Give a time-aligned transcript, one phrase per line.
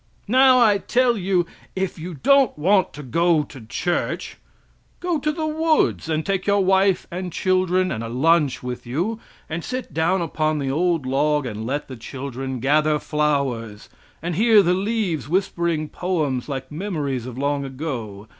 [0.27, 1.45] Now, I tell you,
[1.75, 4.37] if you don't want to go to church,
[4.99, 9.19] go to the woods and take your wife and children and a lunch with you,
[9.47, 13.89] and sit down upon the old log and let the children gather flowers,
[14.23, 18.27] and hear the leaves whispering poems like memories of long ago!